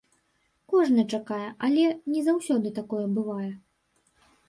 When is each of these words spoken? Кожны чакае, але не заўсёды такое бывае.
Кожны 0.73 1.03
чакае, 1.17 1.47
але 1.69 1.85
не 2.17 2.25
заўсёды 2.31 2.75
такое 2.81 3.07
бывае. 3.19 3.51